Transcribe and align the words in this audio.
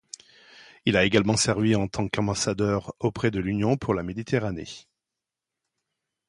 Il 0.87 0.97
a 0.97 1.03
également 1.05 1.37
servi 1.37 1.75
en 1.75 1.87
tant 1.87 2.07
qu'ambassadeur 2.09 2.95
auprès 2.99 3.29
de 3.29 3.39
l'Union 3.39 3.77
pour 3.77 3.93
la 3.93 4.01
Méditerranée. 4.01 4.87